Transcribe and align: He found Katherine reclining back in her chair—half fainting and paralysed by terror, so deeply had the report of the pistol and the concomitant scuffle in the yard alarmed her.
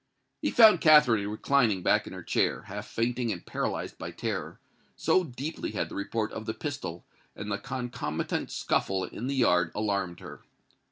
He 0.41 0.49
found 0.49 0.81
Katherine 0.81 1.29
reclining 1.29 1.83
back 1.83 2.07
in 2.07 2.13
her 2.13 2.23
chair—half 2.23 2.87
fainting 2.87 3.31
and 3.31 3.45
paralysed 3.45 3.99
by 3.99 4.09
terror, 4.09 4.59
so 4.95 5.23
deeply 5.23 5.73
had 5.73 5.89
the 5.89 5.95
report 5.95 6.31
of 6.31 6.47
the 6.47 6.55
pistol 6.55 7.05
and 7.35 7.51
the 7.51 7.59
concomitant 7.59 8.49
scuffle 8.49 9.03
in 9.03 9.27
the 9.27 9.35
yard 9.35 9.71
alarmed 9.75 10.19
her. 10.19 10.41